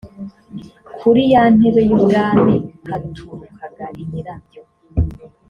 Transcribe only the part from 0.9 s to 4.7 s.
kuri ya ntebe y ubwami haturukaga imirabyo